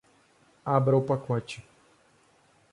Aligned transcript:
Abra 0.65 0.97
o 0.97 1.03
pacote 1.03 1.63